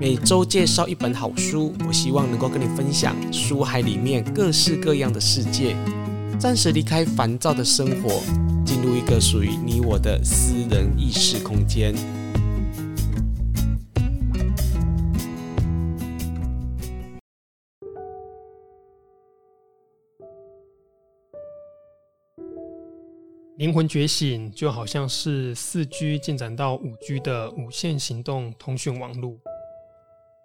[0.00, 5.76] 每周介绍一本好书，我希望能够跟你分享书海里面各式各样的世界，
[6.38, 8.22] 暂时离开烦躁的生活，
[8.64, 11.94] 进入一个属于你我的私人意识空间。
[23.58, 29.36] 灵魂觉醒就好像是四 G 进展到五 G 的无线行动通讯网络。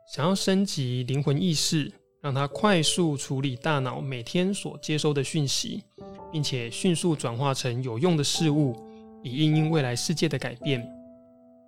[0.08, 1.92] 想要升级灵魂意识，
[2.22, 5.84] 让它快速处理大脑每天所接收的讯息，
[6.32, 8.76] 并且迅速转化成有用的事物，
[9.24, 10.88] 以应应未来世界的改变。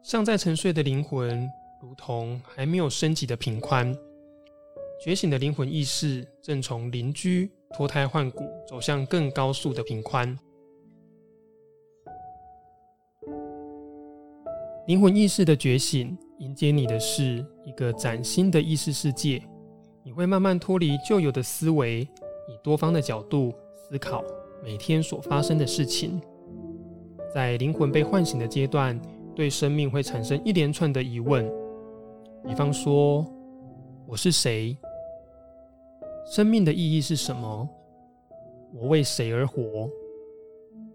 [0.04, 1.50] 尚在沉睡的灵魂，
[1.82, 3.92] 如同还没有升级的频宽；
[5.04, 10.38] 觉醒的灵魂意识，正从邻居脱胎换骨，走向更高速的频宽。
[14.88, 16.18] 灵魂意识的觉醒。
[16.40, 19.42] 迎接你的是一个崭新的意识世界，
[20.04, 24.24] 你会慢慢脱离旧有的思维，以多方的角度思考
[24.64, 26.22] 每天所发生的事情。
[27.34, 28.98] 在灵魂被唤醒的阶段，
[29.36, 31.52] 对生命会产生一连串的疑问，
[32.46, 33.26] 比方说：
[34.06, 34.78] 我是谁？
[36.28, 37.68] 生命的意义是什么？
[38.76, 39.90] 我为谁而活？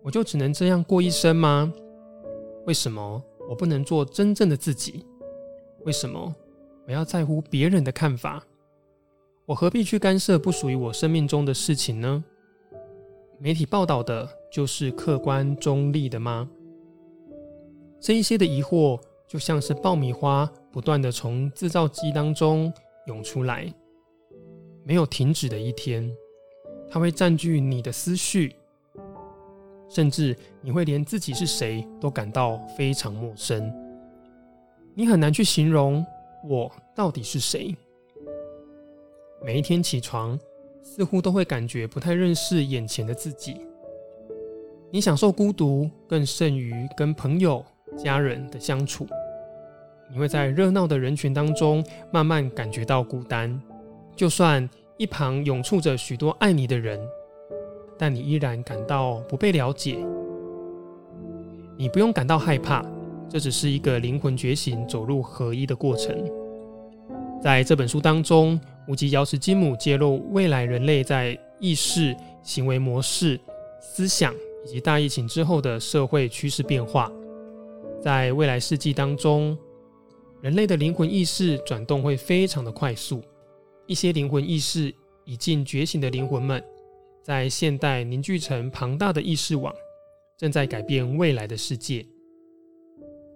[0.02, 1.70] 我就只能这样过一生吗？
[2.64, 3.20] 为什么
[3.53, 5.05] 我不能做真正的自己？
[5.84, 6.34] 为什么
[6.86, 8.42] 我要在乎别人的看法？
[9.45, 12.25] 我何必去干涉不属于我生命中的事情呢？
[13.39, 16.48] 媒体报道的就是客观中立的吗？
[18.00, 22.73] 这一些的疑惑就像是爆米花不断的从制造机当中
[23.06, 23.70] 涌出来，
[24.83, 26.11] 没有停止的一天。
[26.89, 28.56] 它会占据你的思绪，
[29.92, 33.70] 甚至你会连自己是谁都感到非常陌生。
[34.94, 36.04] 你很难去形容
[36.48, 37.76] 我到底是谁。
[39.44, 40.39] 每一天起床，
[40.83, 43.56] 似乎都会感觉不太认识眼前的自己。
[44.90, 47.64] 你享受孤独，更甚于跟朋友、
[47.96, 49.06] 家人的相处。
[50.11, 53.61] 你会在热闹的人群当中，慢慢感觉到孤单。
[54.14, 57.00] 就算一旁涌簇着许多爱你的人，
[58.02, 59.96] 但你依然感到不被了解。
[61.77, 62.85] 你不用感到害怕。
[63.29, 66.12] 这只是一个灵魂觉醒、走入合一的过程。
[67.41, 72.12] 在这本书当中，无极瑶池金母揭露未来人类在意识、
[72.42, 73.39] 行为模式、
[73.80, 74.35] 思想
[74.67, 77.08] 以及大疫情之后的社会趋势变化。
[78.02, 79.57] 在未来世纪当中，
[80.41, 83.23] 人类的灵魂意识转动会非常的快速。
[83.86, 84.92] 一些灵魂意识
[85.24, 86.61] 已经觉醒的灵魂们，
[87.22, 89.72] 在现代凝聚成庞大的意识网，
[90.36, 92.05] 正在改变未来的世界。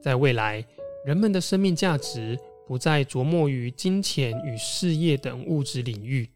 [0.03, 0.65] 在未来，
[1.05, 2.37] 人们的生命价值
[2.67, 6.29] 不再琢磨于金钱与事业等物质领域，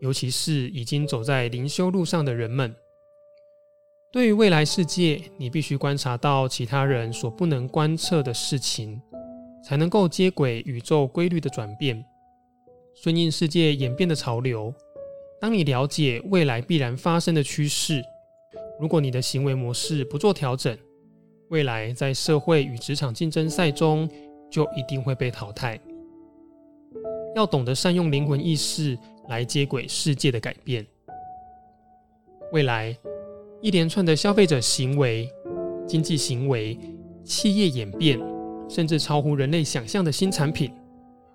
[0.00, 2.74] 尤其是已经走在灵修路上的人们。
[4.12, 9.00] 对于未来世界，你必须观察到其他人所不能观测的事情，
[9.64, 12.04] 才能够接轨宇宙规律的转变，
[12.94, 14.74] 顺应世界演变的潮流。
[15.40, 18.02] 当你了解未来必然发生的趋势，
[18.80, 20.76] 如果你的行为模式不做调整，
[21.48, 24.08] 未来在社会与职场竞争赛中，
[24.50, 25.78] 就一定会被淘汰。
[27.34, 28.98] 要懂得善用灵魂意识
[29.28, 30.86] 来接轨世界的改变。
[32.50, 32.96] 未来
[33.60, 35.30] 一连串的消费者行为、
[35.86, 36.78] 经济行为、
[37.24, 38.18] 企业演变，
[38.70, 40.72] 甚至超乎人类想象的新产品，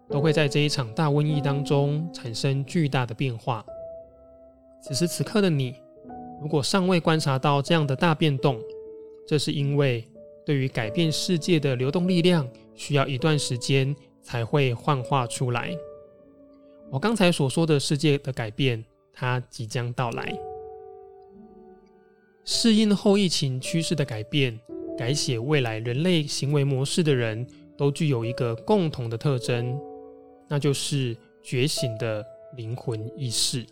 [0.09, 3.63] 都会在这一场大瘟疫当中产生巨大的变化。
[4.81, 5.75] 此时此刻的你，
[6.41, 8.59] 如果尚未观察到这样的大变动，
[9.27, 10.03] 这是因为，
[10.43, 15.71] 对于改变世界的流动力量，需要一段时间才会幻化出来。
[16.89, 18.83] 我刚才所说的世界的改变，
[19.13, 20.35] 它即将到来。
[22.43, 24.59] 适应后疫情趋势的改变，
[24.97, 27.45] 改写未来人类行为模式的人，
[27.77, 29.79] 都具有一个共同的特征，
[30.49, 32.25] 那就是觉醒的
[32.57, 33.63] 灵魂意识。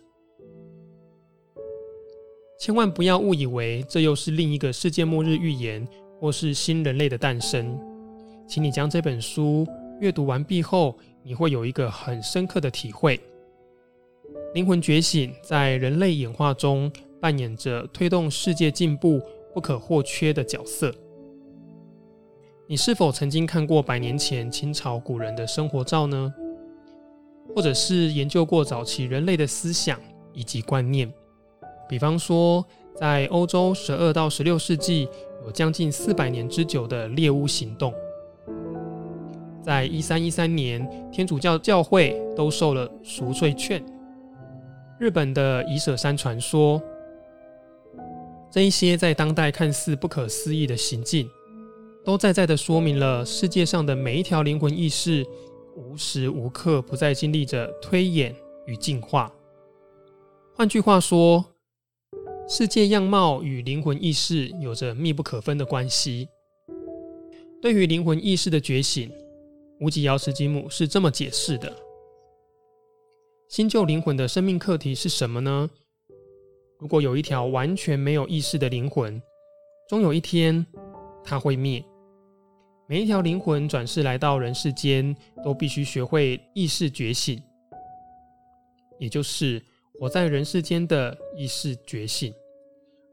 [2.60, 5.88] 千万不要误以为这又是另一个世界末日预言，
[6.20, 7.80] 或是新人类的诞生。
[8.46, 9.66] 请你将这本书
[9.98, 13.18] 阅读完毕后，你会有一个很深刻的体会：
[14.52, 19.22] 灵魂觉醒在人类演化中扮演着推动世界进步
[19.54, 20.94] 不可或缺的角色。
[22.68, 26.30] 你是否曾经看过百年前清朝古人的生活照呢？
[27.56, 29.98] 或者是研究过早期人类的思想
[30.34, 31.10] 以及观念？
[31.90, 32.64] 比方说，
[32.94, 35.08] 在欧洲十二到十六世纪，
[35.44, 37.92] 有将近四百年之久的猎巫行动。
[39.60, 43.84] 在一三一三年，天主教教会兜售了赎罪券。
[45.00, 46.80] 日本的伊舍山传说，
[48.52, 51.28] 这一些在当代看似不可思议的行径，
[52.04, 55.26] 都在在的说明了世界上的每一条灵魂意识，
[55.74, 58.32] 无时无刻不在经历着推演
[58.66, 59.28] 与进化。
[60.54, 61.44] 换句话说，
[62.52, 66.28] 世界样貌与灵魂意识有着密不可分的关系。
[67.62, 69.08] 对于灵魂意识的觉醒，
[69.78, 71.72] 无极瑶池金母是这么解释的：
[73.48, 75.70] 新旧灵魂的生命课题是什么呢？
[76.80, 79.22] 如果有一条完全没有意识的灵魂，
[79.88, 80.66] 终有一天
[81.22, 81.80] 它会灭。
[82.88, 85.14] 每一条灵魂转世来到人世间，
[85.44, 87.40] 都必须学会意识觉醒，
[88.98, 89.62] 也就是。
[90.00, 92.32] 活在人世间的意识觉醒，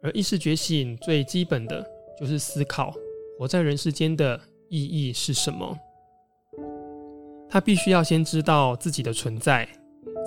[0.02, 1.86] 而意识觉醒最基本的
[2.18, 2.94] 就是思考
[3.38, 4.40] 活在人世间的
[4.70, 5.78] 意义是什么。
[7.50, 9.68] 他必须要先知道自己的存在，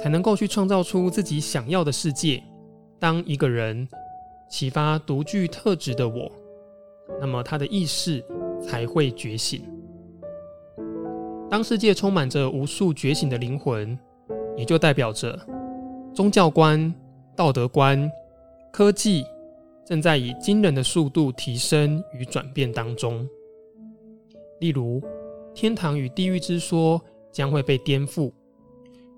[0.03, 2.43] 才能够去创造出自己想要的世界。
[2.99, 3.89] 当一个人
[4.51, 6.31] 启发独具特质的我，
[7.19, 8.23] 那么他的意识
[8.61, 9.63] 才会觉醒。
[11.49, 13.99] 当世界充满着无数觉醒的灵魂，
[14.59, 15.41] 也就代表着。
[16.13, 16.93] 宗教观、
[17.37, 18.11] 道德观、
[18.73, 19.25] 科技
[19.85, 23.27] 正在以惊人的速度提升与转变当中。
[24.59, 25.01] 例如，
[25.55, 27.01] 天堂与地狱之说
[27.33, 28.31] 将会被颠覆，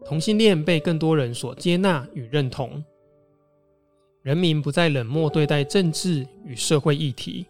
[0.04, 2.84] 同性恋被更多人所接纳与认同，
[4.22, 7.46] 人民不再冷漠对待政治与社会议题，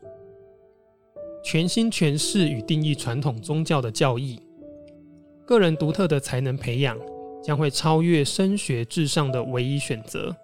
[1.45, 4.41] 全新诠释与定义传统宗教的教义，
[5.45, 6.97] 个人独特的才能培养。
[7.43, 10.35] 将会超越升学至上的唯一选择。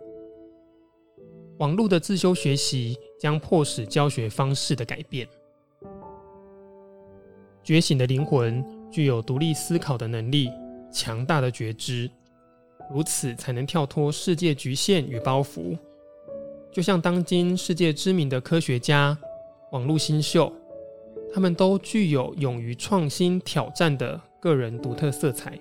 [1.59, 5.27] 网络的自修学习将迫使教学方式的改变。
[7.62, 10.50] 觉醒的灵魂具有独立思考的能力，
[10.93, 12.11] 强大的觉知，
[12.91, 15.77] 如此才能跳脱世界局限与包袱。
[16.73, 19.19] 就像当今世界知名的科学家、
[19.73, 20.53] 网络新秀，
[21.35, 25.59] 他们都具有勇于创新挑战的个人独特色彩。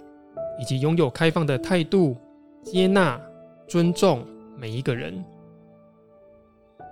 [0.60, 2.16] 以及拥有开放的态度，
[2.64, 3.20] 接纳、
[3.68, 4.26] 尊重
[4.58, 5.24] 每一个人，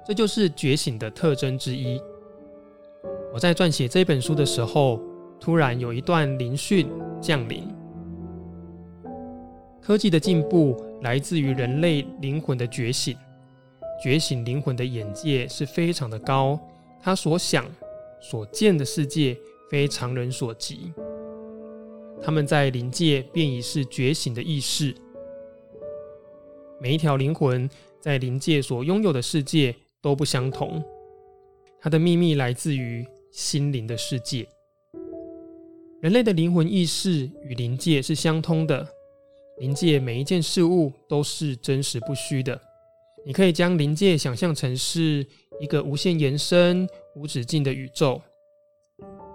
[0.05, 2.01] 这就是觉醒的特征之一。
[3.33, 5.01] 我在撰写这本书的时候，
[5.39, 6.87] 突然有一段灵讯
[7.19, 7.67] 降临。
[9.81, 13.15] 科技的进步来自于人类灵魂的觉醒，
[14.01, 16.59] 觉醒灵魂的眼界是非常的高，
[17.01, 17.65] 他所想、
[18.19, 19.37] 所见的世界
[19.69, 20.91] 非常人所及。
[22.25, 24.95] 他们在灵界便已是觉醒的意识。
[26.81, 27.69] 每一条灵魂
[28.01, 30.83] 在灵界所拥有的世界都不相同，
[31.79, 34.47] 它的秘密来自于心灵的世界。
[36.01, 38.87] 人类的灵魂意识与灵界是相通的，
[39.59, 42.59] 灵界每一件事物都是真实不虚的。
[43.23, 45.23] 你可以将灵界想象成是
[45.59, 48.19] 一个无限延伸、无止境的宇宙，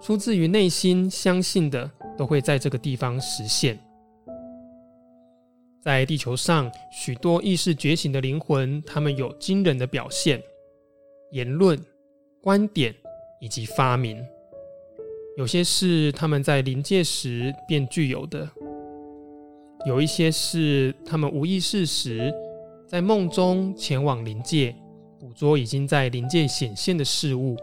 [0.00, 1.90] 出自于内心相信的。
[2.20, 3.78] 都会在这个地方实现。
[5.80, 10.38] 在地球上，许多意识觉醒的灵魂，他们有惊人的表现、
[11.32, 11.82] 言论、
[12.42, 12.94] 观点
[13.40, 14.22] 以及发明。
[15.38, 18.46] 有些是他们在临界时便具有的，
[19.86, 22.30] 有一些是他们无意识时
[22.86, 24.76] 在梦中前往临界，
[25.18, 27.56] 捕捉已经在临界显现的事物。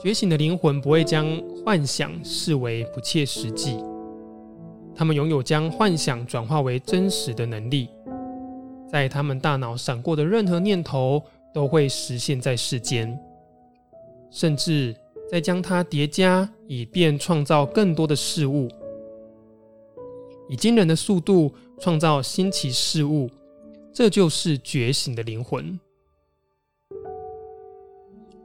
[0.00, 1.26] 觉醒的灵魂不会将
[1.64, 3.76] 幻想视为不切实际，
[4.94, 7.88] 他们拥有将幻想转化为真实的能力，
[8.88, 11.20] 在他们大脑闪过的任何念头
[11.52, 13.18] 都会实现在世间，
[14.30, 14.94] 甚至
[15.28, 18.68] 再将它叠加，以便创造更多的事物，
[20.48, 23.28] 以惊人的速度创造新奇事物，
[23.92, 25.76] 这就是觉醒的灵魂，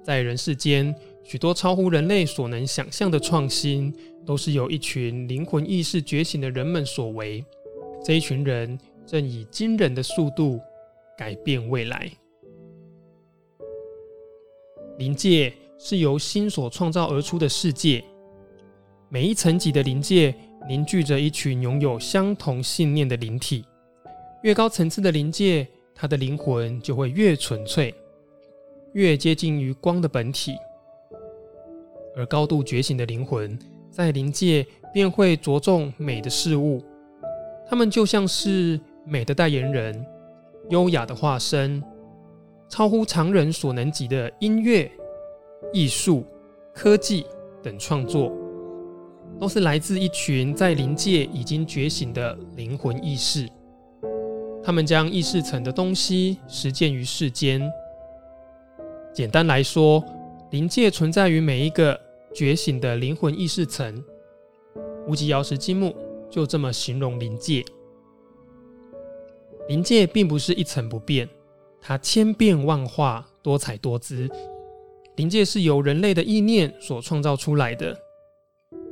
[0.04, 0.96] 在人世间。
[1.24, 3.94] 许多超乎人类所能想象的创新，
[4.26, 7.44] 都是由一群灵魂意识觉醒的人们所为。
[8.04, 10.60] 这一群人正以惊人的速度
[11.18, 12.12] 改变未来。
[14.98, 18.04] 灵界是由心所创造而出的世界，
[19.10, 20.36] 每一层级的灵界
[20.68, 23.66] 凝聚着一群拥有相同信念的灵体。
[24.44, 25.66] 越高层次的灵界，
[25.96, 27.96] 它的灵魂就会越纯粹，
[28.94, 30.56] 越接近于光的本体。
[32.16, 33.58] 而高度觉醒的灵魂，
[33.90, 36.82] 在灵界便会着重美的事物，
[37.68, 40.06] 他们就像是美的代言人，
[40.70, 41.84] 优雅的化身，
[42.70, 44.92] 超乎常人所能及的音乐、
[45.72, 46.26] 艺术、
[46.74, 47.26] 科技
[47.62, 48.32] 等创作，
[49.40, 53.48] 都是来自一群在灵界已经觉醒的灵魂意识。
[54.64, 57.62] 他们将意识层的东西实践于世间。
[59.14, 60.02] 简单来说，
[60.52, 62.00] 灵界存在于每一个
[62.34, 64.04] 觉醒的灵魂意识层。
[65.08, 65.96] 无极瑶池金木
[66.30, 67.64] 就这么形容灵界。
[69.68, 71.30] 灵界并不是一成不变，
[71.80, 74.30] 它千变万化，多彩多姿。
[75.16, 77.98] 灵界是由人类的意念所创造出来的。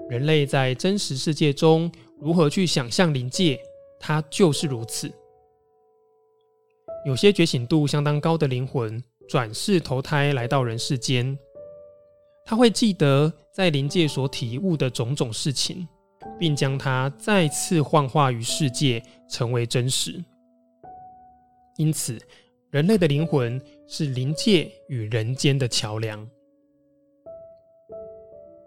[0.10, 3.60] 人类在真实世界中如何去想象灵界，
[4.00, 5.12] 它就是如此。
[7.06, 11.38] 有些觉醒度相当高的灵魂转世投胎来到人世间，
[12.52, 15.88] 他会记得在灵界所体悟的种种事情，
[16.38, 20.22] 并将它再次幻化于世界，成为真实。
[21.78, 22.20] 因此，
[22.70, 26.28] 人类的灵魂是灵界与人间的桥梁。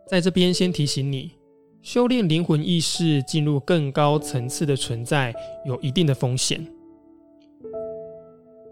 [0.08, 1.32] 在这边先提醒你，
[1.82, 5.34] 修炼灵魂意识进入更高层次的存在，
[5.66, 6.66] 有一定的风险。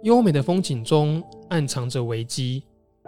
[0.05, 2.63] 优美的风景中暗藏着危机，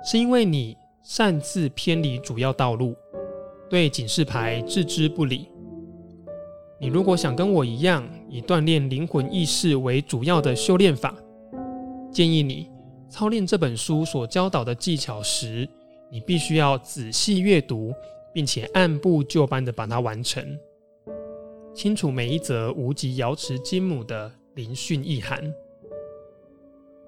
[0.04, 2.96] 是因为你擅自偏离主要道路，
[3.68, 5.50] 对警示牌置之不理。
[6.80, 11.14] 你如果想跟我一样，以锻炼灵魂意识为主要的修炼法，
[12.10, 12.70] 建议你
[13.10, 15.68] 操练这本书所教导的技巧时，
[16.10, 17.92] 你必须要仔细阅读，
[18.32, 20.58] 并且按部就班的把它完成，
[21.74, 25.52] 清楚每一则无极瑶池金母的灵讯意涵。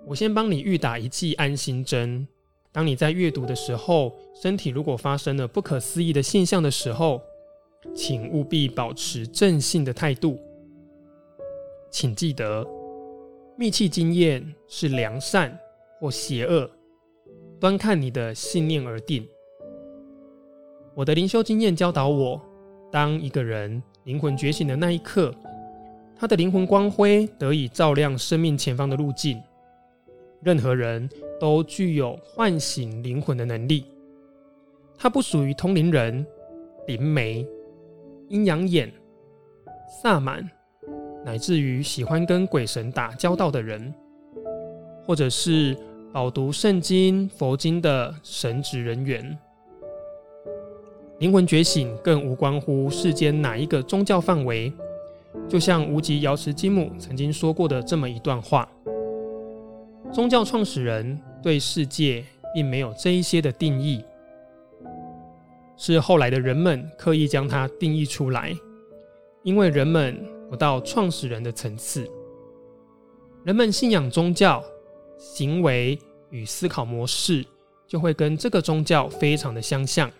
[0.05, 2.29] 我先帮你预打一剂安心针。
[2.77, 7.23] 当你在阅读的时候，身体如果发生了不可思议的现象的时候，
[7.95, 10.39] 请务必保持正信的态度。
[11.91, 12.63] 请记得，
[13.57, 15.59] 密契经验是良善
[15.99, 16.71] 或邪恶，
[17.59, 19.27] 端看你的信念而定。
[20.95, 22.39] 我的灵修经验教导我，
[22.93, 25.35] 当一个人灵魂觉醒的那一刻，
[26.15, 29.43] 他的灵魂光辉得以照亮生命前方的路径。
[30.43, 33.85] 任何人都具有唤醒灵魂的能力，
[34.97, 36.27] 它不属于通灵人、
[36.87, 37.47] 灵媒、
[38.29, 38.93] 阴阳眼、
[40.03, 40.49] 萨满，
[41.25, 43.93] 乃至于喜欢跟鬼神打交道的人，
[45.05, 45.77] 或者是
[46.13, 49.39] 饱读圣经、佛经的神职人员。
[51.19, 54.73] 灵魂觉醒更无关乎世间哪一个宗教范围，
[55.49, 58.69] 就像无极瑶池金母曾经说过的这么一段话。
[60.13, 64.03] 宗教创始人对世界并没有这一些的定义，
[65.77, 68.55] 是后来的人们刻意将它定义出来，
[69.43, 72.09] 因为人们不到创始人的层次。
[73.45, 74.65] 人们信仰宗教，
[75.19, 75.99] 行为
[76.31, 77.45] 与思考模式
[77.87, 80.11] 就会跟这个宗教非常的相像，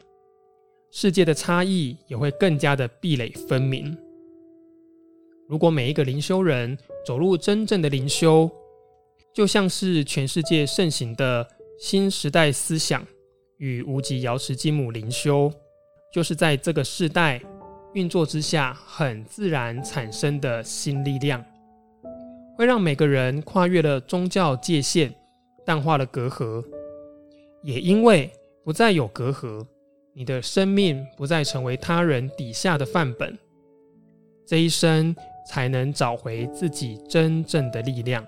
[0.91, 3.97] 世界的差异也会更加的壁垒分明。
[5.49, 6.77] 如果每一个灵修人
[7.07, 8.51] 走入真正的灵修，
[9.37, 11.47] 就像是全世界盛行的
[11.79, 13.07] 新时代思想
[13.59, 15.53] 与无极瑶池金母灵修，
[16.11, 17.39] 就是在这个世代
[17.93, 21.45] 运作之下很自然产生的新力量，
[22.57, 25.15] 会让每个人跨越了宗教界限，
[25.67, 26.65] 淡化了隔阂。
[27.63, 28.31] 也因为
[28.65, 29.67] 不再有隔阂，
[30.15, 33.37] 你的生命不再成为他人底下的范本，
[34.47, 35.15] 这一生
[35.47, 38.27] 才能找回自己真正的力量。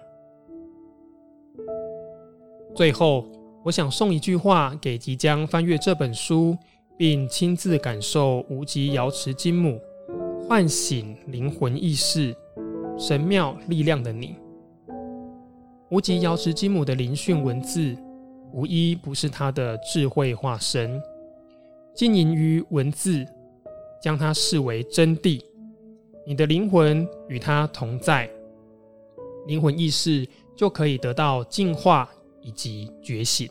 [2.75, 3.27] 最后，
[3.65, 6.57] 我想送一句话给即将翻阅这本书，
[6.97, 9.81] 并亲自感受无极瑶池金母
[10.49, 12.35] 唤醒灵魂意识、
[12.97, 14.37] 神妙力量的你。
[15.91, 17.97] 无极瑶池金母的灵讯文字，
[18.53, 21.01] 无一不是他的智慧化身。
[21.95, 23.27] 经营于文字，
[24.01, 25.43] 将它视为真谛。
[26.25, 28.31] 你的灵魂与它同在，
[29.49, 32.09] 灵魂意识就可以得到净化。
[32.41, 33.49] 以及觉醒，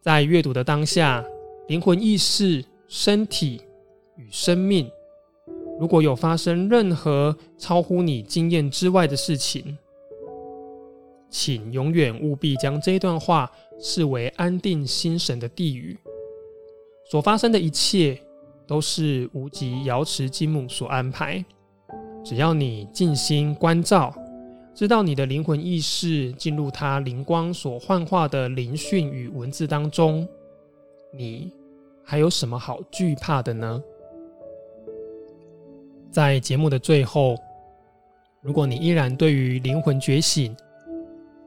[0.00, 1.24] 在阅读的当下，
[1.66, 3.60] 灵魂意识、身体
[4.16, 4.90] 与生命，
[5.78, 9.76] 如果有发生任何超乎你经验之外的事情，
[11.30, 15.98] 请永远务必将这段话视为安定心神的地语。
[17.10, 18.20] 所发生的一切
[18.66, 21.44] 都是无极瑶池金母所安排，
[22.24, 24.14] 只要你静心关照。
[24.78, 30.24] 知道你的灵魂意识进入它灵光所幻化的灵讯与文字当中，
[31.12, 31.50] 你
[32.04, 33.82] 还有什么好惧怕的呢？
[36.12, 37.36] 在节目的最后，
[38.40, 40.56] 如果你依然对于灵魂觉醒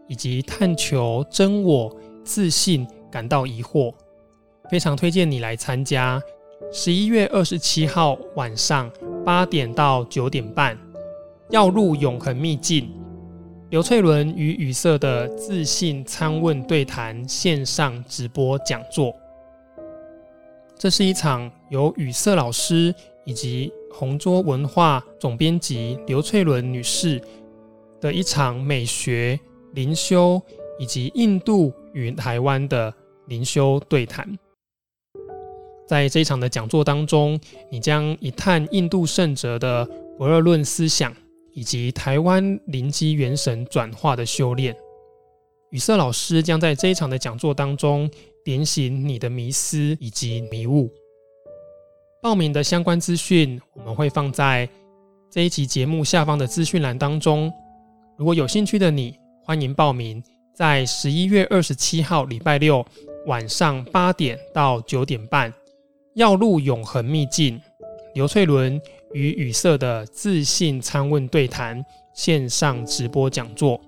[0.09, 1.89] 以及探求真我
[2.25, 3.93] 自信感到疑惑，
[4.69, 6.21] 非常推荐你来参加
[6.69, 8.91] 十一月二十七号晚上
[9.23, 10.77] 八点到九点半，
[11.49, 12.91] 要入永恒秘境。
[13.71, 19.15] 刘翠伦与语塞的自信参问对谈线上直播讲座。
[20.77, 27.21] 这是一场由语塞老师以及红桌文化总编辑刘翠伦女士
[28.01, 29.39] 的一场美学、
[29.71, 30.41] 灵修
[30.77, 32.93] 以及印度与台湾的
[33.27, 34.37] 灵修对谈。
[35.87, 39.87] 在这一场的讲座当中，你将一探印度圣哲的
[40.17, 41.15] 不二论思想。
[41.53, 44.75] 以及台湾灵机元神转化的修炼，
[45.71, 48.09] 语塞老师将在这一场的讲座当中
[48.43, 50.89] 点醒你的迷思以及迷雾。
[52.21, 54.69] 报名的相关资讯我们会放在
[55.31, 57.51] 这一集节目下方的资讯栏当中。
[58.17, 62.85] 如果有兴趣的你，欢迎报名，在十一月二十七号礼拜六
[63.25, 65.51] 晚上八点到九点半，
[66.13, 67.59] 要入永恒秘境。
[68.13, 68.79] 刘粹伦
[69.13, 73.79] 与语塞的自信参问对谈线上直播讲座。